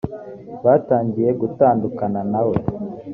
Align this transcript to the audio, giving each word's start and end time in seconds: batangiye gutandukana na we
batangiye 0.65 1.29
gutandukana 1.41 2.21
na 2.31 2.41
we 2.47 2.57